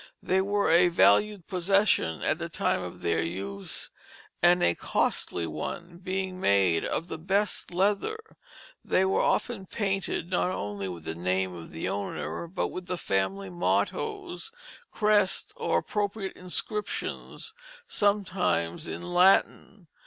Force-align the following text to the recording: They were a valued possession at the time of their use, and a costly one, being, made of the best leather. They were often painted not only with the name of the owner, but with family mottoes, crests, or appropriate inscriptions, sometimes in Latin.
They 0.23 0.41
were 0.41 0.71
a 0.71 0.87
valued 0.87 1.45
possession 1.45 2.23
at 2.23 2.39
the 2.39 2.49
time 2.49 2.81
of 2.81 3.03
their 3.03 3.21
use, 3.21 3.91
and 4.41 4.63
a 4.63 4.73
costly 4.73 5.45
one, 5.45 5.99
being, 5.99 6.39
made 6.39 6.87
of 6.87 7.07
the 7.07 7.19
best 7.19 7.71
leather. 7.71 8.17
They 8.83 9.05
were 9.05 9.21
often 9.21 9.67
painted 9.67 10.31
not 10.31 10.49
only 10.49 10.89
with 10.89 11.03
the 11.03 11.13
name 11.13 11.53
of 11.53 11.69
the 11.69 11.87
owner, 11.87 12.47
but 12.47 12.69
with 12.69 12.87
family 12.99 13.51
mottoes, 13.51 14.51
crests, 14.89 15.53
or 15.57 15.77
appropriate 15.77 16.35
inscriptions, 16.35 17.53
sometimes 17.87 18.87
in 18.87 19.03
Latin. 19.13 19.87